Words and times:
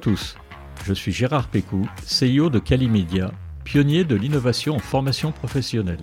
tous, 0.00 0.34
je 0.86 0.94
suis 0.94 1.12
Gérard 1.12 1.48
Pécou, 1.48 1.86
CEO 2.06 2.48
de 2.48 2.58
Calimedia, 2.58 3.32
pionnier 3.64 4.02
de 4.02 4.14
l'innovation 4.14 4.76
en 4.76 4.78
formation 4.78 5.30
professionnelle. 5.30 6.00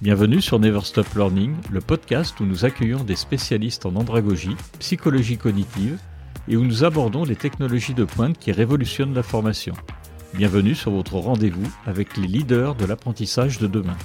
Bienvenue 0.00 0.40
sur 0.40 0.58
Never 0.58 0.80
Stop 0.84 1.06
Learning, 1.14 1.54
le 1.70 1.82
podcast 1.82 2.40
où 2.40 2.46
nous 2.46 2.64
accueillons 2.64 3.04
des 3.04 3.16
spécialistes 3.16 3.84
en 3.84 3.94
andragogie, 3.96 4.56
psychologie 4.78 5.36
cognitive 5.36 5.98
et 6.48 6.56
où 6.56 6.64
nous 6.64 6.82
abordons 6.82 7.24
les 7.24 7.36
technologies 7.36 7.92
de 7.92 8.04
pointe 8.04 8.38
qui 8.38 8.52
révolutionnent 8.52 9.12
la 9.12 9.22
formation. 9.22 9.74
Bienvenue 10.32 10.74
sur 10.74 10.92
votre 10.92 11.16
rendez-vous 11.16 11.70
avec 11.84 12.16
les 12.16 12.26
leaders 12.26 12.74
de 12.74 12.86
l'apprentissage 12.86 13.58
de 13.58 13.66
demain. 13.66 13.98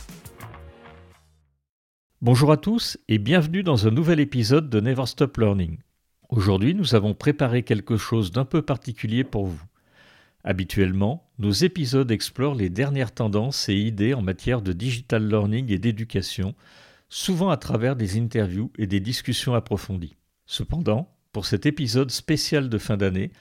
Bonjour 2.22 2.52
à 2.52 2.58
tous 2.58 2.98
et 3.08 3.18
bienvenue 3.18 3.64
dans 3.64 3.88
un 3.88 3.92
nouvel 3.92 4.20
épisode 4.20 4.70
de 4.70 4.82
Never 4.82 5.06
Stop 5.06 5.38
Learning. 5.38 5.78
Aujourd'hui, 6.30 6.74
nous 6.74 6.96
avons 6.96 7.14
préparé 7.14 7.64
quelque 7.64 7.98
chose 7.98 8.32
d'un 8.32 8.46
peu 8.46 8.62
particulier 8.62 9.24
pour 9.24 9.46
vous. 9.46 9.62
Habituellement, 10.44 11.30
nos 11.40 11.52
épisodes 11.52 12.12
explorent 12.12 12.56
les 12.56 12.70
dernières 12.70 13.14
tendances 13.14 13.70
et 13.70 13.76
idées 13.76 14.14
en 14.14 14.22
matière 14.22 14.62
de 14.62 14.74
digital 14.74 15.28
learning 15.28 15.72
et 15.72 15.80
d'éducation, 15.80 16.56
souvent 17.10 17.50
à 17.50 17.58
travers 17.58 17.96
des 17.96 18.18
interviews 18.18 18.72
et 18.78 18.88
des 18.88 19.00
discussions 19.00 19.54
approfondies. 19.54 20.18
Cependant, 20.46 21.12
pour 21.32 21.46
cet 21.46 21.66
épisode 21.66 22.12
spécial 22.12 22.70
de 22.70 22.78
fin 22.78 22.98
d'année, 22.98 23.32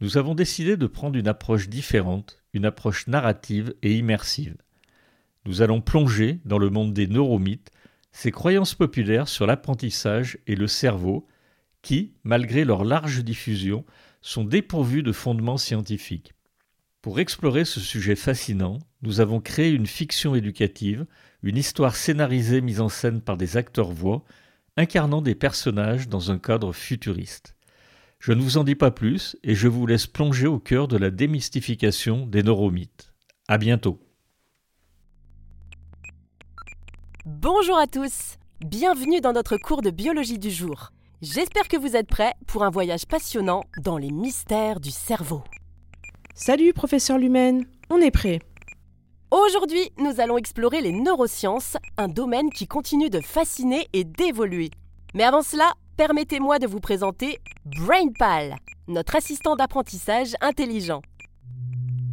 nous 0.00 0.18
avons 0.18 0.34
décidé 0.34 0.76
de 0.76 0.86
prendre 0.86 1.16
une 1.16 1.28
approche 1.28 1.68
différente, 1.68 2.42
une 2.54 2.64
approche 2.64 3.06
narrative 3.06 3.74
et 3.82 3.96
immersive. 3.96 4.56
Nous 5.44 5.62
allons 5.62 5.80
plonger 5.80 6.40
dans 6.44 6.58
le 6.58 6.70
monde 6.70 6.92
des 6.92 7.06
neuromythes, 7.06 7.70
ces 8.10 8.30
croyances 8.30 8.74
populaires 8.74 9.28
sur 9.28 9.46
l'apprentissage 9.46 10.38
et 10.46 10.54
le 10.54 10.66
cerveau, 10.66 11.26
qui, 11.82 12.14
malgré 12.24 12.64
leur 12.64 12.84
large 12.84 13.22
diffusion, 13.22 13.84
sont 14.20 14.44
dépourvus 14.44 15.02
de 15.02 15.12
fondements 15.12 15.58
scientifiques. 15.58 16.32
Pour 17.02 17.18
explorer 17.18 17.64
ce 17.64 17.80
sujet 17.80 18.14
fascinant, 18.14 18.78
nous 19.02 19.20
avons 19.20 19.40
créé 19.40 19.70
une 19.70 19.88
fiction 19.88 20.36
éducative, 20.36 21.04
une 21.42 21.56
histoire 21.56 21.96
scénarisée 21.96 22.60
mise 22.60 22.80
en 22.80 22.88
scène 22.88 23.20
par 23.20 23.36
des 23.36 23.56
acteurs-voix, 23.56 24.24
incarnant 24.76 25.20
des 25.20 25.34
personnages 25.34 26.08
dans 26.08 26.30
un 26.30 26.38
cadre 26.38 26.72
futuriste. 26.72 27.56
Je 28.20 28.32
ne 28.32 28.40
vous 28.40 28.56
en 28.56 28.62
dis 28.62 28.76
pas 28.76 28.92
plus 28.92 29.36
et 29.42 29.56
je 29.56 29.66
vous 29.66 29.84
laisse 29.84 30.06
plonger 30.06 30.46
au 30.46 30.60
cœur 30.60 30.86
de 30.86 30.96
la 30.96 31.10
démystification 31.10 32.24
des 32.24 32.44
neuromythes. 32.44 33.12
À 33.48 33.58
bientôt. 33.58 33.98
Bonjour 37.26 37.76
à 37.78 37.88
tous, 37.88 38.36
bienvenue 38.60 39.20
dans 39.20 39.32
notre 39.32 39.56
cours 39.56 39.82
de 39.82 39.90
biologie 39.90 40.38
du 40.38 40.50
jour. 40.50 40.92
J'espère 41.22 41.68
que 41.68 41.76
vous 41.76 41.94
êtes 41.94 42.08
prêts 42.08 42.32
pour 42.48 42.64
un 42.64 42.70
voyage 42.70 43.06
passionnant 43.06 43.62
dans 43.80 43.96
les 43.96 44.10
mystères 44.10 44.80
du 44.80 44.90
cerveau. 44.90 45.44
Salut, 46.34 46.72
professeur 46.72 47.16
Lumen, 47.16 47.64
on 47.90 47.98
est 47.98 48.10
prêt. 48.10 48.40
Aujourd'hui, 49.30 49.92
nous 50.00 50.20
allons 50.20 50.36
explorer 50.36 50.80
les 50.80 50.90
neurosciences, 50.90 51.76
un 51.96 52.08
domaine 52.08 52.50
qui 52.50 52.66
continue 52.66 53.08
de 53.08 53.20
fasciner 53.20 53.86
et 53.92 54.02
d'évoluer. 54.02 54.72
Mais 55.14 55.22
avant 55.22 55.42
cela, 55.42 55.74
permettez-moi 55.96 56.58
de 56.58 56.66
vous 56.66 56.80
présenter 56.80 57.38
BrainPal, 57.66 58.56
notre 58.88 59.14
assistant 59.14 59.54
d'apprentissage 59.54 60.34
intelligent. 60.40 61.02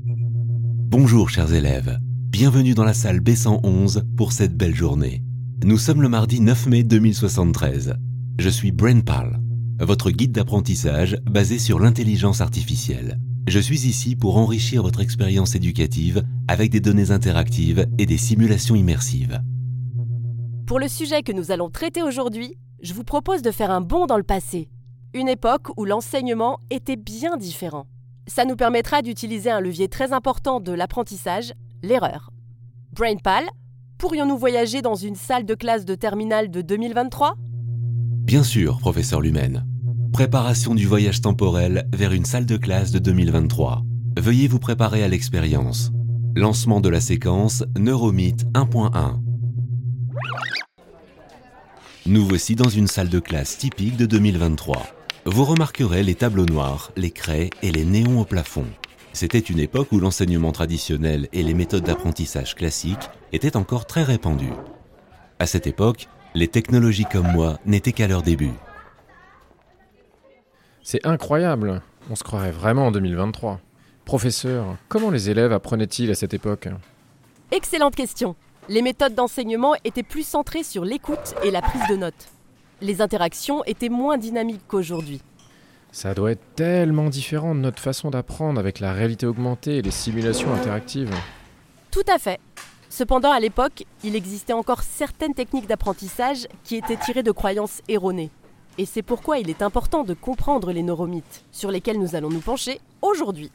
Bonjour 0.06 1.32
chers 1.32 1.52
élèves, 1.52 1.98
bienvenue 2.28 2.76
dans 2.76 2.86
la 2.86 2.94
salle 2.94 3.22
B111 3.22 4.04
pour 4.16 4.34
cette 4.34 4.56
belle 4.56 4.76
journée. 4.76 5.24
Nous 5.64 5.80
sommes 5.80 6.04
le 6.04 6.10
mardi 6.10 6.42
9 6.42 6.68
mai 6.68 6.84
2073. 6.84 7.96
Je 8.40 8.48
suis 8.48 8.72
BrainPal, 8.72 9.38
votre 9.82 10.12
guide 10.12 10.32
d'apprentissage 10.32 11.18
basé 11.30 11.60
sur 11.60 11.78
l'intelligence 11.78 12.40
artificielle. 12.40 13.20
Je 13.50 13.60
suis 13.60 13.86
ici 13.86 14.16
pour 14.16 14.38
enrichir 14.38 14.82
votre 14.82 15.02
expérience 15.02 15.56
éducative 15.56 16.24
avec 16.48 16.72
des 16.72 16.80
données 16.80 17.12
interactives 17.12 17.86
et 17.98 18.06
des 18.06 18.18
simulations 18.18 18.76
immersives. 18.76 19.42
Pour 20.66 20.80
le 20.80 20.88
sujet 20.88 21.22
que 21.22 21.34
nous 21.34 21.52
allons 21.52 21.70
traiter 21.70 22.02
aujourd'hui, 22.02 22.56
je 22.82 22.94
vous 22.94 23.04
propose 23.04 23.42
de 23.42 23.52
faire 23.52 23.72
un 23.72 23.82
bond 23.82 24.06
dans 24.06 24.16
le 24.16 24.24
passé, 24.24 24.70
une 25.14 25.28
époque 25.28 25.68
où 25.76 25.84
l'enseignement 25.84 26.62
était 26.70 26.96
bien 26.96 27.36
différent. 27.36 27.88
Ça 28.26 28.46
nous 28.46 28.56
permettra 28.56 29.02
d'utiliser 29.02 29.52
un 29.52 29.60
levier 29.60 29.90
très 29.90 30.14
important 30.14 30.62
de 30.62 30.72
l'apprentissage, 30.72 31.52
l'erreur. 31.84 32.30
BrainPal, 32.94 33.44
pourrions-nous 33.98 34.38
voyager 34.38 34.82
dans 34.82 34.96
une 34.96 35.16
salle 35.16 35.44
de 35.44 35.56
classe 35.56 35.84
de 35.84 35.96
terminale 35.96 36.50
de 36.50 36.62
2023 36.62 37.36
Bien 38.30 38.44
sûr, 38.44 38.78
professeur 38.78 39.22
Lumen. 39.22 39.66
Préparation 40.14 40.76
du 40.76 40.86
voyage 40.86 41.20
temporel 41.20 41.90
vers 41.92 42.14
une 42.14 42.26
salle 42.26 42.46
de 42.46 42.58
classe 42.58 42.92
de 42.92 43.00
2023. 43.00 43.82
Veuillez 44.20 44.48
vous 44.48 44.60
préparer 44.60 45.04
à 45.04 45.08
l'expérience. 45.08 45.92
Lancement 46.36 46.80
de 46.80 46.90
la 46.90 47.02
séquence 47.02 47.64
Neuromythe 47.76 48.46
1.1. 48.54 49.20
Nous 52.06 52.24
voici 52.24 52.54
dans 52.54 52.70
une 52.70 52.86
salle 52.86 53.10
de 53.10 53.18
classe 53.20 53.58
typique 53.58 53.98
de 53.98 54.06
2023. 54.06 54.86
Vous 55.26 55.46
remarquerez 55.46 56.04
les 56.04 56.14
tableaux 56.14 56.46
noirs, 56.46 56.92
les 56.96 57.10
craies 57.10 57.50
et 57.64 57.72
les 57.72 57.84
néons 57.84 58.22
au 58.22 58.26
plafond. 58.26 58.68
C'était 59.12 59.40
une 59.40 59.60
époque 59.60 59.92
où 59.92 60.00
l'enseignement 60.00 60.52
traditionnel 60.52 61.30
et 61.34 61.42
les 61.42 61.56
méthodes 61.56 61.86
d'apprentissage 61.86 62.54
classiques 62.54 63.10
étaient 63.34 63.58
encore 63.58 63.88
très 63.88 64.04
répandus. 64.04 64.54
À 65.40 65.48
cette 65.48 65.66
époque, 65.66 66.08
les 66.40 66.48
technologies 66.48 67.04
comme 67.04 67.30
moi 67.34 67.60
n'étaient 67.66 67.92
qu'à 67.92 68.08
leur 68.08 68.22
début. 68.22 68.54
C'est 70.82 71.06
incroyable, 71.06 71.82
on 72.10 72.16
se 72.16 72.24
croirait 72.24 72.52
vraiment 72.52 72.88
en 72.88 72.92
2023. 72.92 73.60
Professeur, 74.06 74.78
comment 74.88 75.12
les 75.12 75.30
élèves 75.30 75.52
apprenaient-ils 75.52 76.10
à 76.10 76.16
cette 76.16 76.34
époque? 76.34 76.70
Excellente 77.52 77.94
question. 77.94 78.38
Les 78.70 78.82
méthodes 78.82 79.16
d'enseignement 79.16 79.76
étaient 79.84 80.02
plus 80.02 80.26
centrées 80.26 80.64
sur 80.64 80.86
l'écoute 80.86 81.36
et 81.44 81.52
la 81.52 81.62
prise 81.62 81.86
de 81.90 81.98
notes. 81.98 82.30
Les 82.80 83.02
interactions 83.02 83.66
étaient 83.66 83.90
moins 83.90 84.18
dynamiques 84.18 84.66
qu'aujourd'hui. 84.66 85.22
Ça 85.92 86.14
doit 86.14 86.32
être 86.32 86.56
tellement 86.56 87.10
différent 87.10 87.54
de 87.54 87.60
notre 87.60 87.82
façon 87.82 88.12
d'apprendre 88.12 88.62
avec 88.62 88.80
la 88.80 88.94
réalité 88.94 89.26
augmentée 89.26 89.78
et 89.78 89.82
les 89.82 89.92
simulations 89.92 90.54
interactives. 90.54 91.14
Tout 91.92 92.06
à 92.08 92.18
fait. 92.18 92.40
Cependant, 92.90 93.32
à 93.32 93.40
l'époque, 93.40 93.86
il 94.04 94.16
existait 94.16 94.54
encore 94.54 94.82
certaines 94.82 95.34
techniques 95.34 95.68
d'apprentissage 95.68 96.48
qui 96.64 96.76
étaient 96.76 96.98
tirées 96.98 97.24
de 97.24 97.32
croyances 97.32 97.82
erronées. 97.88 98.32
Et 98.78 98.86
c'est 98.86 99.04
pourquoi 99.04 99.40
il 99.40 99.50
est 99.50 99.62
important 99.62 100.04
de 100.04 100.14
comprendre 100.14 100.72
les 100.72 100.84
neuromythes, 100.84 101.44
sur 101.52 101.70
lesquels 101.70 102.00
nous 102.00 102.16
allons 102.16 102.30
nous 102.30 102.40
pencher 102.40 102.80
aujourd'hui. 103.02 103.52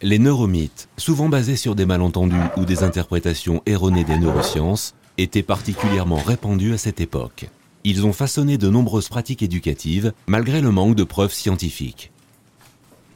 Les 0.00 0.18
neuromythes, 0.18 0.88
souvent 0.96 1.28
basés 1.28 1.56
sur 1.56 1.74
des 1.74 1.86
malentendus 1.86 2.36
ou 2.56 2.64
des 2.64 2.82
interprétations 2.82 3.62
erronées 3.66 4.04
des 4.04 4.18
neurosciences, 4.18 4.94
étaient 5.18 5.42
particulièrement 5.42 6.16
répandus 6.16 6.74
à 6.74 6.78
cette 6.78 7.00
époque. 7.00 7.48
Ils 7.84 8.06
ont 8.06 8.12
façonné 8.12 8.58
de 8.58 8.68
nombreuses 8.68 9.08
pratiques 9.08 9.42
éducatives 9.42 10.12
malgré 10.26 10.60
le 10.60 10.70
manque 10.70 10.94
de 10.94 11.04
preuves 11.04 11.32
scientifiques. 11.32 12.12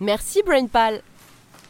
Merci 0.00 0.42
BrainPal 0.44 1.02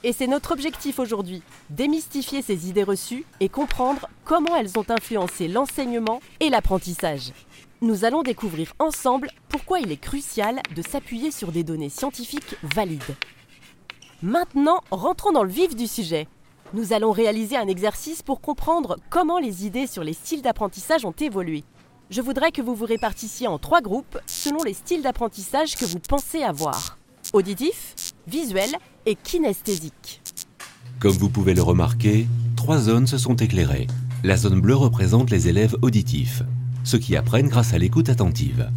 et 0.07 0.13
c'est 0.13 0.29
notre 0.29 0.53
objectif 0.53 1.01
aujourd'hui, 1.01 1.43
démystifier 1.69 2.41
ces 2.41 2.69
idées 2.69 2.85
reçues 2.85 3.25
et 3.41 3.49
comprendre 3.49 4.09
comment 4.25 4.55
elles 4.55 4.79
ont 4.79 4.85
influencé 4.89 5.49
l'enseignement 5.49 6.21
et 6.39 6.49
l'apprentissage. 6.49 7.33
Nous 7.81 8.05
allons 8.05 8.23
découvrir 8.23 8.73
ensemble 8.79 9.33
pourquoi 9.49 9.81
il 9.81 9.91
est 9.91 9.97
crucial 9.97 10.61
de 10.77 10.81
s'appuyer 10.81 11.33
sur 11.33 11.51
des 11.51 11.65
données 11.65 11.89
scientifiques 11.89 12.55
valides. 12.63 13.17
Maintenant, 14.23 14.81
rentrons 14.93 15.33
dans 15.33 15.43
le 15.43 15.51
vif 15.51 15.75
du 15.75 15.89
sujet. 15.89 16.29
Nous 16.73 16.93
allons 16.93 17.11
réaliser 17.11 17.57
un 17.57 17.67
exercice 17.67 18.23
pour 18.23 18.41
comprendre 18.41 18.99
comment 19.11 19.41
les 19.41 19.67
idées 19.67 19.89
sur 19.89 20.05
les 20.05 20.13
styles 20.13 20.43
d'apprentissage 20.43 21.05
ont 21.05 21.17
évolué. 21.19 21.65
Je 22.11 22.21
voudrais 22.21 22.53
que 22.53 22.63
vous 22.63 22.77
vous 22.77 22.87
répartissiez 22.87 23.49
en 23.49 23.59
trois 23.59 23.81
groupes 23.81 24.21
selon 24.29 24.63
les 24.63 24.75
styles 24.75 25.03
d'apprentissage 25.03 25.75
que 25.75 25.85
vous 25.85 25.99
pensez 25.99 26.45
avoir 26.45 26.97
auditif, 27.33 27.95
visuel 28.29 28.71
et 29.07 29.15
kinesthésique. 29.15 30.21
Comme 30.99 31.13
vous 31.13 31.31
pouvez 31.31 31.55
le 31.55 31.63
remarquer, 31.63 32.27
trois 32.57 32.79
zones 32.79 33.07
se 33.07 33.19
sont 33.19 33.37
éclairées. 33.37 33.87
La 34.25 34.37
zone 34.37 34.61
bleue 34.61 34.75
représente 34.75 35.31
les 35.31 35.49
élèves 35.49 35.77
auditifs, 35.83 36.43
ceux 36.85 36.99
qui 36.99 37.17
apprennent 37.17 37.49
grâce 37.49 37.73
à 37.73 37.79
l'écoute 37.79 38.09
attentive. 38.09 38.71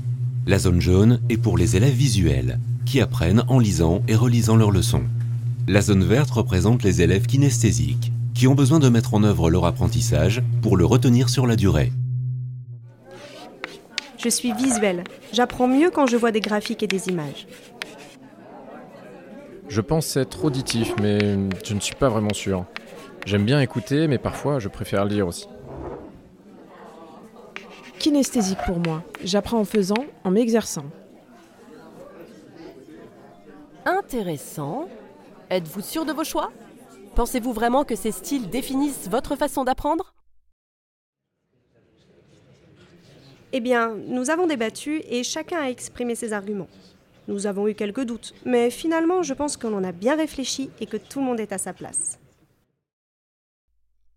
La 0.46 0.60
zone 0.60 0.80
jaune 0.80 1.20
est 1.30 1.38
pour 1.38 1.58
les 1.58 1.76
élèves 1.76 1.94
visuels, 1.94 2.60
qui 2.86 3.02
apprennent 3.02 3.44
en 3.48 3.60
lisant 3.60 4.02
et 4.08 4.16
relisant 4.16 4.56
leurs 4.56 4.72
leçons. 4.72 5.04
La 5.68 5.82
zone 5.82 6.04
verte 6.04 6.32
représente 6.32 6.84
les 6.84 7.02
élèves 7.02 7.26
kinesthésiques, 7.26 8.12
qui 8.34 8.48
ont 8.48 8.56
besoin 8.56 8.80
de 8.80 8.90
mettre 8.90 9.16
en 9.16 9.24
œuvre 9.24 9.50
leur 9.50 9.66
apprentissage 9.66 10.42
pour 10.62 10.78
le 10.78 10.86
retenir 10.86 11.30
sur 11.30 11.46
la 11.46 11.56
durée. 11.56 11.92
Je 14.18 14.30
suis 14.30 14.54
visuel. 14.54 15.04
J'apprends 15.32 15.68
mieux 15.68 15.92
quand 15.92 16.06
je 16.06 16.18
vois 16.18 16.32
des 16.32 16.42
graphiques 16.42 16.84
et 16.84 16.88
des 16.88 17.08
images. 17.08 17.48
Je 19.70 19.82
pense 19.82 20.18
être 20.18 20.46
auditif, 20.46 20.96
mais 21.00 21.20
je 21.64 21.76
ne 21.76 21.80
suis 21.80 21.96
pas 21.96 22.10
vraiment 22.10 22.34
sûr. 22.34 22.66
J'aime 23.26 23.46
bien 23.46 23.62
écouter, 23.62 24.08
mais 24.08 24.18
parfois 24.18 24.58
je 24.58 24.68
préfère 24.68 25.06
lire 25.06 25.28
aussi. 25.28 25.48
Kinesthésique 28.00 28.58
pour 28.66 28.80
moi. 28.80 29.04
J'apprends 29.24 29.60
en 29.60 29.66
faisant, 29.66 30.06
en 30.24 30.32
m'exerçant. 30.32 30.86
Intéressant. 33.86 34.90
Êtes-vous 35.52 35.82
sûr 35.82 36.04
de 36.04 36.14
vos 36.14 36.24
choix? 36.24 36.52
Pensez-vous 37.16 37.54
vraiment 37.54 37.84
que 37.84 37.96
ces 37.96 38.12
styles 38.12 38.50
définissent 38.50 39.08
votre 39.10 39.36
façon 39.36 39.64
d'apprendre? 39.64 40.16
Eh 43.52 43.60
bien, 43.60 43.96
nous 44.08 44.30
avons 44.30 44.48
débattu 44.48 45.02
et 45.10 45.24
chacun 45.24 45.62
a 45.62 45.70
exprimé 45.70 46.16
ses 46.16 46.34
arguments. 46.34 46.70
Nous 47.30 47.46
avons 47.46 47.68
eu 47.68 47.76
quelques 47.76 48.06
doutes, 48.06 48.34
mais 48.44 48.72
finalement, 48.72 49.22
je 49.22 49.36
pense 49.36 49.56
qu'on 49.56 49.78
en 49.78 49.84
a 49.84 49.92
bien 49.92 50.18
réfléchi 50.18 50.72
et 50.82 50.88
que 50.88 50.98
tout 50.98 51.20
le 51.20 51.26
monde 51.28 51.40
est 51.40 51.52
à 51.52 51.60
sa 51.60 51.74
place. 51.74 52.18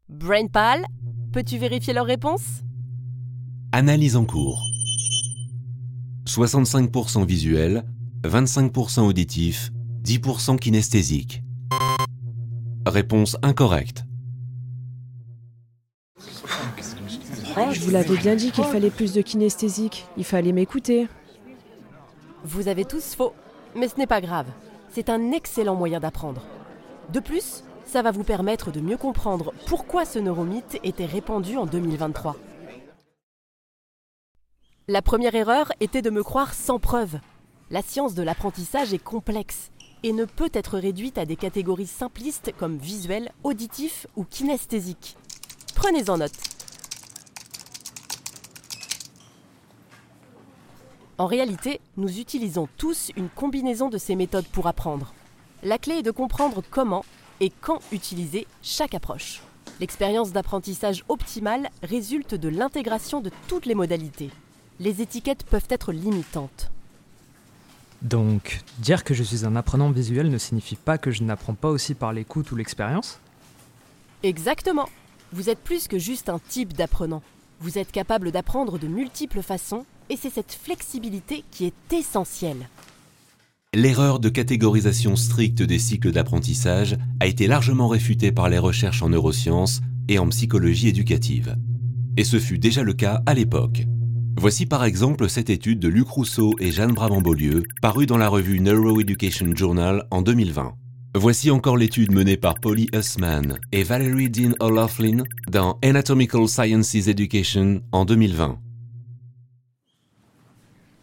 Brainpal, 0.09 0.87
peux-tu 1.31 1.59
vérifier 1.59 1.93
leurs 1.93 2.06
réponses? 2.06 2.62
Analyse 3.70 4.17
en 4.17 4.25
cours. 4.25 4.64
65% 6.26 7.26
visuel, 7.26 7.85
25% 8.25 9.00
auditif, 9.00 9.70
10% 10.05 10.58
kinesthésique. 10.58 11.43
Réponse 12.87 13.37
incorrecte. 13.43 14.05
Je 17.73 17.81
vous 17.81 17.91
l'avais 17.91 18.17
bien 18.17 18.37
dit 18.37 18.50
qu'il 18.53 18.65
fallait 18.65 18.88
plus 18.88 19.12
de 19.12 19.20
kinesthésique. 19.20 20.06
Il 20.17 20.25
fallait 20.25 20.53
m'écouter. 20.53 21.08
Vous 22.44 22.67
avez 22.67 22.85
tous 22.85 23.15
faux, 23.15 23.35
mais 23.77 23.87
ce 23.87 23.97
n'est 23.97 24.06
pas 24.09 24.21
grave. 24.21 24.47
C'est 24.91 25.11
un 25.11 25.31
excellent 25.31 25.77
moyen 25.77 26.00
d'apprendre. 26.00 26.43
De 27.12 27.21
plus, 27.21 27.62
ça 27.85 28.03
va 28.03 28.11
vous 28.11 28.25
permettre 28.25 28.73
de 28.73 28.81
mieux 28.81 28.97
comprendre 28.97 29.53
pourquoi 29.67 30.05
ce 30.05 30.19
neuromythe 30.19 30.81
était 30.83 31.06
répandu 31.06 31.56
en 31.56 31.67
2023. 31.67 32.37
La 34.89 35.03
première 35.03 35.37
erreur 35.37 35.73
était 35.79 36.03
de 36.03 36.11
me 36.11 36.25
croire 36.25 36.53
sans 36.53 36.81
preuve. 36.81 37.21
La 37.71 37.81
science 37.81 38.15
de 38.15 38.25
l'apprentissage 38.25 38.93
est 38.93 38.99
complexe 38.99 39.71
et 40.03 40.12
ne 40.12 40.25
peut 40.25 40.50
être 40.53 40.79
réduite 40.79 41.19
à 41.19 41.25
des 41.25 41.37
catégories 41.37 41.87
simplistes 41.87 42.53
comme 42.59 42.77
visuel, 42.77 43.31
auditif 43.44 44.09
ou 44.17 44.25
kinesthésique. 44.25 45.17
Prenez-en 45.77 46.19
note. 46.19 46.51
En 51.22 51.26
réalité, 51.26 51.80
nous 51.96 52.19
utilisons 52.19 52.69
tous 52.78 53.12
une 53.16 53.28
combinaison 53.28 53.88
de 53.88 53.96
ces 53.96 54.16
méthodes 54.16 54.48
pour 54.48 54.66
apprendre. 54.66 55.14
La 55.62 55.78
clé 55.78 55.98
est 55.98 56.02
de 56.02 56.10
comprendre 56.10 56.64
comment 56.69 57.04
et 57.38 57.52
quand 57.60 57.78
utiliser 57.92 58.48
chaque 58.60 58.92
approche. 58.92 59.40
L'expérience 59.78 60.32
d'apprentissage 60.32 61.04
optimale 61.08 61.70
résulte 61.84 62.34
de 62.34 62.48
l'intégration 62.48 63.20
de 63.20 63.30
toutes 63.46 63.66
les 63.66 63.76
modalités. 63.76 64.30
Les 64.80 65.00
étiquettes 65.00 65.44
peuvent 65.44 65.69
être 65.69 65.92
limitantes. 65.92 66.72
Donc, 68.02 68.60
dire 68.78 69.04
que 69.04 69.14
je 69.14 69.22
suis 69.22 69.44
un 69.46 69.54
apprenant 69.54 69.92
visuel 69.92 70.28
ne 70.28 70.38
signifie 70.38 70.74
pas 70.74 70.98
que 70.98 71.12
je 71.12 71.22
n'apprends 71.22 71.54
pas 71.54 71.69
aussi 71.69 71.94
par 71.94 72.12
l'écoute 72.12 72.50
ou 72.50 72.56
l'expérience? 72.56 73.20
Exactement. 74.24 74.88
Vous 75.32 75.50
êtes 75.50 75.60
plus 75.60 75.86
que 75.86 76.00
juste 76.00 76.28
un 76.28 76.40
type 76.40 76.72
d'apprenant. 76.72 77.22
Vous 77.60 77.78
êtes 77.78 77.92
capable 77.92 78.32
d'apprendre 78.32 78.76
de 78.76 78.88
multiples 78.88 79.42
façons 79.42 79.86
et 80.10 80.16
c'est 80.16 80.32
cette 80.32 80.52
flexibilité 80.52 81.44
qui 81.50 81.66
est 81.66 81.93
essentielle. 81.93 82.69
L'erreur 83.75 84.20
de 84.20 84.28
catégorisation 84.28 85.16
stricte 85.16 85.62
des 85.62 85.78
cycles 85.78 86.12
d'apprentissage 86.12 86.99
a 87.20 87.26
été 87.26 87.46
largement 87.46 87.88
réfutée 87.88 88.31
par 88.31 88.50
les 88.50 88.58
recherches 88.58 89.02
en 89.02 89.08
neurosciences 89.08 89.81
et 90.08 90.19
en 90.19 90.28
psychologie 90.28 90.88
éducative. 90.88 91.56
Et 92.19 92.25
ce 92.25 92.38
fut 92.38 92.58
déjà 92.58 92.82
le 92.82 92.93
cas 92.93 93.22
à 93.25 93.32
l'époque. 93.32 93.87
Voici 94.37 94.66
par 94.66 94.84
exemple 94.84 95.28
cette 95.31 95.49
étude 95.50 95.78
de 95.78 95.88
Luc 95.88 96.08
Rousseau 96.08 96.52
et 96.58 96.70
Jeanne 96.70 96.93
Brabant-Beaulieu, 96.93 97.62
parue 97.81 98.06
dans 98.06 98.19
la 98.19 98.28
revue 98.28 98.60
Neuroeducation 98.60 99.55
Journal 99.55 100.06
en 100.10 100.20
2020. 100.20 100.75
Voici 101.14 101.50
encore 101.50 101.76
l'étude 101.76 102.12
menée 102.12 102.37
par 102.37 102.55
Polly 102.55 102.88
Hussman 102.94 103.58
et 103.70 103.84
Valerie 103.84 104.31
Dean 104.31 104.52
O'Loughlin 104.60 105.25
dans 105.50 105.78
Anatomical 105.82 106.48
Sciences 106.48 106.94
Education 106.94 107.82
en 107.93 108.05
2020. 108.05 108.58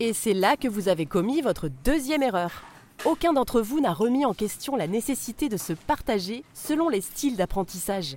Et 0.01 0.13
c'est 0.13 0.33
là 0.33 0.55
que 0.55 0.69
vous 0.69 0.87
avez 0.87 1.05
commis 1.05 1.41
votre 1.41 1.69
deuxième 1.83 2.23
erreur. 2.23 2.63
Aucun 3.03 3.33
d'entre 3.33 3.59
vous 3.59 3.81
n'a 3.81 3.91
remis 3.91 4.23
en 4.23 4.33
question 4.33 4.77
la 4.77 4.87
nécessité 4.87 5.49
de 5.49 5.57
se 5.57 5.73
partager 5.73 6.45
selon 6.53 6.87
les 6.87 7.01
styles 7.01 7.35
d'apprentissage. 7.35 8.15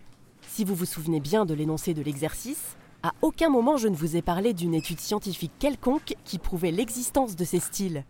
Si 0.49 0.65
vous 0.65 0.77
vous 0.77 0.85
souvenez 0.85 1.19
bien 1.19 1.45
de 1.45 1.55
l'énoncé 1.55 1.93
de 1.93 2.03
l'exercice, 2.03 2.77
à 3.03 3.13
aucun 3.21 3.49
moment 3.49 3.79
je 3.79 3.89
ne 3.89 3.97
vous 3.97 4.15
ai 4.15 4.23
parlé 4.23 4.55
d'une 4.55 4.75
étude 4.75 5.01
scientifique 5.01 5.51
quelconque 5.59 6.15
qui 6.25 6.39
prouvait 6.39 6.71
l'existence 6.71 7.35
de 7.35 7.45
ces 7.45 7.59
styles. 7.59 8.05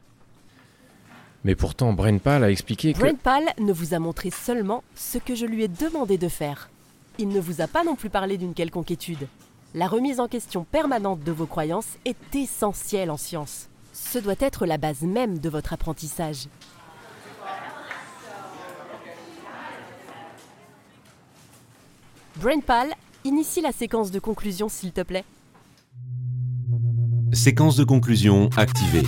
Mais 1.44 1.54
pourtant, 1.54 1.94
Brainpal 1.94 2.44
a 2.44 2.50
expliqué 2.50 2.92
que... 2.92 2.98
Brainpal 2.98 3.44
ne 3.58 3.72
vous 3.72 3.94
a 3.94 3.98
montré 3.98 4.30
seulement 4.30 4.84
ce 4.94 5.16
que 5.16 5.34
je 5.34 5.46
lui 5.46 5.62
ai 5.62 5.68
demandé 5.68 6.18
de 6.18 6.28
faire. 6.28 6.68
Il 7.18 7.28
ne 7.28 7.40
vous 7.40 7.62
a 7.62 7.68
pas 7.68 7.84
non 7.84 7.96
plus 7.96 8.10
parlé 8.10 8.36
d'une 8.36 8.54
quelconque 8.54 8.90
étude. 8.90 9.26
La 9.74 9.88
remise 9.88 10.20
en 10.20 10.28
question 10.28 10.64
permanente 10.64 11.24
de 11.24 11.32
vos 11.32 11.46
croyances 11.46 11.96
est 12.04 12.34
essentielle 12.34 13.10
en 13.10 13.16
science. 13.16 13.70
Ce 13.94 14.19
doit 14.19 14.34
être 14.38 14.66
la 14.66 14.76
base 14.76 15.00
même 15.00 15.38
de 15.38 15.48
votre 15.48 15.72
apprentissage. 15.72 16.48
Brainpal, 22.36 22.88
initie 23.24 23.62
la 23.62 23.72
séquence 23.72 24.10
de 24.10 24.19
conclusion 24.19 24.69
s'il 24.69 24.92
te 24.92 25.00
plaît. 25.00 25.24
Séquence 27.32 27.76
de 27.76 27.84
conclusion 27.84 28.50
activée. 28.58 29.06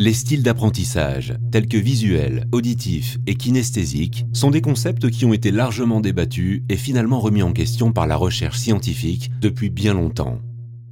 Les 0.00 0.12
styles 0.12 0.44
d'apprentissage, 0.44 1.34
tels 1.50 1.66
que 1.66 1.76
visuel, 1.76 2.46
auditif 2.52 3.18
et 3.26 3.34
kinesthésique, 3.34 4.26
sont 4.32 4.52
des 4.52 4.60
concepts 4.60 5.10
qui 5.10 5.24
ont 5.24 5.32
été 5.32 5.50
largement 5.50 6.00
débattus 6.00 6.62
et 6.68 6.76
finalement 6.76 7.18
remis 7.18 7.42
en 7.42 7.52
question 7.52 7.90
par 7.90 8.06
la 8.06 8.14
recherche 8.14 8.58
scientifique 8.58 9.32
depuis 9.40 9.70
bien 9.70 9.94
longtemps. 9.94 10.38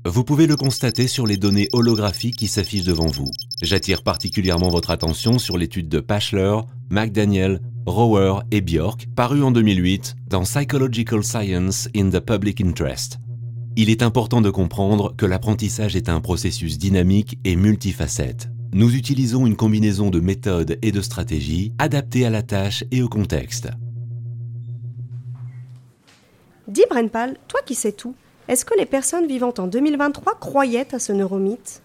Vous 0.04 0.24
pouvez 0.24 0.48
le 0.48 0.56
constater 0.56 1.06
sur 1.06 1.24
les 1.24 1.36
données 1.36 1.68
holographiques 1.72 2.34
qui 2.34 2.48
s'affichent 2.48 2.82
devant 2.82 3.06
vous. 3.06 3.30
J'attire 3.62 4.02
particulièrement 4.02 4.70
votre 4.70 4.90
attention 4.90 5.38
sur 5.38 5.56
l'étude 5.56 5.88
de 5.88 6.00
Pachler, 6.00 6.56
McDaniel, 6.90 7.60
Rower 7.86 8.40
et 8.50 8.60
Bjork, 8.60 9.06
parue 9.14 9.44
en 9.44 9.52
2008 9.52 10.16
dans 10.28 10.42
Psychological 10.42 11.22
Science 11.22 11.88
in 11.94 12.10
the 12.10 12.18
Public 12.18 12.60
Interest. 12.60 13.20
Il 13.76 13.88
est 13.88 14.02
important 14.02 14.40
de 14.40 14.50
comprendre 14.50 15.14
que 15.16 15.26
l'apprentissage 15.26 15.94
est 15.94 16.08
un 16.08 16.20
processus 16.20 16.76
dynamique 16.76 17.38
et 17.44 17.54
multifacette. 17.54 18.48
Nous 18.76 18.94
utilisons 18.94 19.46
une 19.46 19.56
combinaison 19.56 20.10
de 20.10 20.20
méthodes 20.20 20.78
et 20.82 20.92
de 20.92 21.00
stratégies 21.00 21.72
adaptées 21.78 22.26
à 22.26 22.30
la 22.30 22.42
tâche 22.42 22.84
et 22.90 23.00
au 23.00 23.08
contexte. 23.08 23.70
Dis 26.68 26.82
Brenpal, 26.90 27.38
toi 27.48 27.60
qui 27.64 27.74
sais 27.74 27.92
tout, 27.92 28.14
est-ce 28.48 28.66
que 28.66 28.78
les 28.78 28.84
personnes 28.84 29.26
vivant 29.26 29.54
en 29.56 29.66
2023 29.66 30.38
croyaient 30.38 30.94
à 30.94 30.98
ce 30.98 31.14
neuromythe? 31.14 31.80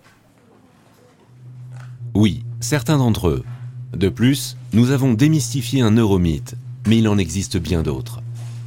Oui, 2.13 2.43
certains 2.59 2.97
d'entre 2.97 3.29
eux. 3.29 3.45
De 3.93 4.09
plus, 4.09 4.57
nous 4.73 4.91
avons 4.91 5.13
démystifié 5.13 5.79
un 5.79 5.91
neuromythe, 5.91 6.55
mais 6.87 6.97
il 6.97 7.07
en 7.07 7.17
existe 7.17 7.55
bien 7.55 7.83
d'autres. 7.83 8.21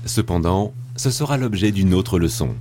Cependant, 0.07 0.73
ce 0.97 1.11
sera 1.11 1.37
l'objet 1.37 1.73
d'une 1.73 1.93
autre 1.93 2.19
leçon. 2.19 2.55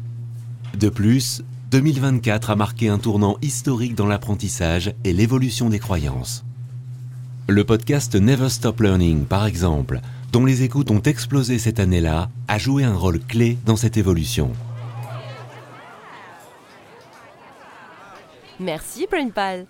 De 0.78 0.90
plus, 0.90 1.42
2024 1.74 2.52
a 2.52 2.56
marqué 2.56 2.88
un 2.88 3.00
tournant 3.00 3.40
historique 3.42 3.96
dans 3.96 4.06
l'apprentissage 4.06 4.94
et 5.04 5.12
l'évolution 5.12 5.70
des 5.70 5.80
croyances. 5.80 6.46
Le 7.48 7.64
podcast 7.64 8.14
Never 8.14 8.50
Stop 8.50 8.80
Learning, 8.80 9.26
par 9.26 9.48
exemple, 9.48 10.00
dont 10.32 10.46
les 10.46 10.62
écoutes 10.62 10.92
ont 10.92 11.02
explosé 11.02 11.58
cette 11.58 11.80
année-là, 11.80 12.30
a 12.48 12.60
joué 12.60 12.84
un 12.84 12.94
rôle 12.94 13.20
clé 13.20 13.58
dans 13.66 13.76
cette 13.76 13.98
évolution. 13.98 14.52
Merci 18.60 19.08
Brainpal. 19.10 19.66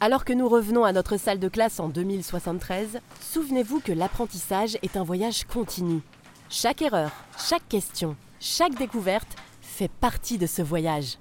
Alors 0.00 0.26
que 0.26 0.34
nous 0.34 0.50
revenons 0.50 0.84
à 0.84 0.92
notre 0.92 1.16
salle 1.16 1.40
de 1.40 1.48
classe 1.48 1.80
en 1.80 1.88
2073, 1.88 3.00
souvenez-vous 3.22 3.80
que 3.80 3.92
l'apprentissage 3.92 4.76
est 4.82 4.98
un 4.98 5.02
voyage 5.02 5.44
continu. 5.44 6.02
Chaque 6.50 6.82
erreur, 6.82 7.10
chaque 7.38 7.66
question, 7.70 8.16
chaque 8.38 8.76
découverte 8.76 9.34
fait 9.62 9.90
partie 9.90 10.36
de 10.36 10.46
ce 10.46 10.60
voyage. 10.60 11.16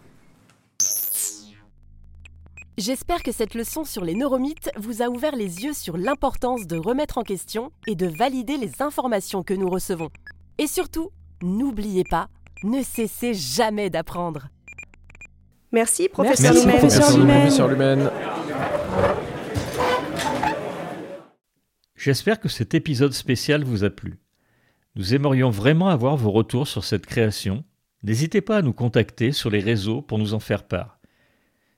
J'espère 2.77 3.23
que 3.23 3.31
cette 3.31 3.55
leçon 3.55 3.83
sur 3.85 4.05
les 4.05 4.13
neuromythes 4.13 4.69
vous 4.77 5.01
a 5.01 5.07
ouvert 5.07 5.35
les 5.35 5.63
yeux 5.63 5.73
sur 5.73 5.97
l'importance 5.97 6.67
de 6.67 6.77
remettre 6.77 7.17
en 7.17 7.23
question 7.23 7.71
et 7.87 7.95
de 7.95 8.05
valider 8.05 8.55
les 8.55 8.83
informations 8.83 9.41
que 9.41 9.55
nous 9.55 9.67
recevons. 9.67 10.11
Et 10.59 10.67
surtout, 10.67 11.09
n'oubliez 11.41 12.03
pas, 12.03 12.27
ne 12.63 12.83
cessez 12.83 13.33
jamais 13.33 13.89
d'apprendre. 13.89 14.49
Merci, 15.71 16.07
professeur 16.07 16.53
Merci, 16.53 16.67
Lumen. 16.67 16.77
professeur 16.77 17.01
Merci, 17.01 17.17
Lumen. 17.19 17.39
professeur 17.39 17.67
Lumen. 17.67 18.11
J'espère 21.95 22.39
que 22.39 22.47
cet 22.47 22.75
épisode 22.75 23.13
spécial 23.13 23.63
vous 23.63 23.85
a 23.85 23.89
plu. 23.89 24.19
Nous 24.95 25.15
aimerions 25.15 25.49
vraiment 25.49 25.89
avoir 25.89 26.15
vos 26.15 26.29
retours 26.29 26.67
sur 26.67 26.83
cette 26.83 27.07
création. 27.07 27.63
N'hésitez 28.03 28.41
pas 28.41 28.57
à 28.57 28.61
nous 28.61 28.73
contacter 28.73 29.31
sur 29.31 29.49
les 29.49 29.61
réseaux 29.61 30.03
pour 30.03 30.19
nous 30.19 30.35
en 30.35 30.39
faire 30.39 30.67
part. 30.67 30.96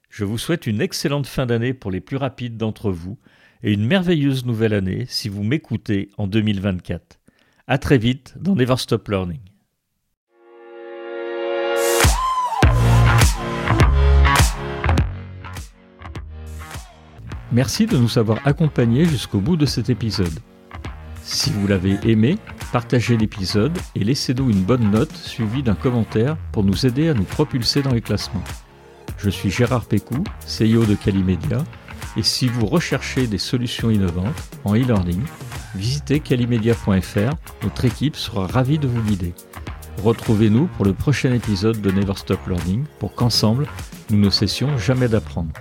Je 0.09 0.25
vous 0.25 0.39
souhaite 0.39 0.65
une 0.65 0.81
excellente 0.81 1.27
fin 1.27 1.45
d'année 1.45 1.73
pour 1.73 1.91
les 1.91 2.01
plus 2.01 2.17
rapides 2.17 2.57
d'entre 2.57 2.91
vous 2.91 3.19
et 3.61 3.71
une 3.71 3.85
merveilleuse 3.85 4.43
nouvelle 4.43 4.73
année 4.73 5.05
si 5.07 5.29
vous 5.29 5.43
m'écoutez 5.43 6.09
en 6.17 6.25
2024. 6.25 7.19
À 7.67 7.77
très 7.77 7.99
vite 7.99 8.33
dans 8.39 8.55
Never 8.55 8.77
Stop 8.77 9.07
Learning. 9.07 9.39
Merci 17.51 17.85
de 17.85 17.97
nous 17.97 18.17
avoir 18.17 18.45
accompagnés 18.47 19.05
jusqu'au 19.05 19.39
bout 19.39 19.57
de 19.57 19.65
cet 19.67 19.91
épisode. 19.91 20.39
Si 21.21 21.51
vous 21.51 21.67
l'avez 21.67 21.97
aimé, 22.03 22.37
partagez 22.71 23.15
l'épisode 23.15 23.77
et 23.95 24.03
laissez-nous 24.03 24.49
une 24.49 24.63
bonne 24.63 24.89
note 24.89 25.15
suivie 25.15 25.63
d'un 25.63 25.75
commentaire 25.75 26.35
pour 26.51 26.63
nous 26.63 26.87
aider 26.87 27.09
à 27.09 27.13
nous 27.13 27.23
propulser 27.23 27.83
dans 27.83 27.93
les 27.93 28.01
classements. 28.01 28.43
Je 29.21 29.29
suis 29.29 29.49
Gérard 29.49 29.85
Pécou, 29.85 30.23
CEO 30.47 30.85
de 30.85 30.95
Calimedia, 30.95 31.65
et 32.15 32.23
si 32.23 32.47
vous 32.47 32.65
recherchez 32.65 33.27
des 33.27 33.37
solutions 33.37 33.89
innovantes 33.89 34.41
en 34.63 34.75
e-learning, 34.75 35.21
visitez 35.75 36.21
calimedia.fr, 36.21 37.35
notre 37.63 37.85
équipe 37.85 38.15
sera 38.15 38.47
ravie 38.47 38.79
de 38.79 38.87
vous 38.87 39.01
guider. 39.01 39.33
Retrouvez-nous 40.03 40.67
pour 40.67 40.85
le 40.85 40.93
prochain 40.93 41.33
épisode 41.33 41.81
de 41.81 41.91
Never 41.91 42.15
Stop 42.15 42.39
Learning 42.47 42.85
pour 42.99 43.13
qu'ensemble, 43.13 43.67
nous 44.09 44.19
ne 44.19 44.29
cessions 44.29 44.77
jamais 44.77 45.09
d'apprendre. 45.09 45.51